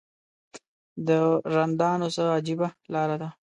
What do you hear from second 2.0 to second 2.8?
څه عجیبه